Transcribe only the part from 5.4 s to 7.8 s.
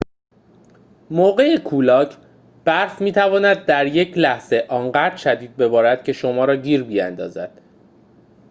ببارد که شما را گیر بیندازد